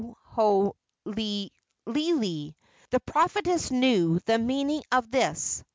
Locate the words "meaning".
4.39-4.81